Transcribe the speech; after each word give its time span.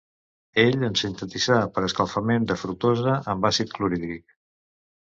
Ell 0.61 0.85
en 0.87 0.95
sintetitzà 1.01 1.59
per 1.75 1.85
escalfament 1.89 2.49
de 2.53 2.59
fructosa 2.65 3.21
amb 3.37 3.49
àcid 3.53 3.79
clorhídric. 3.79 4.41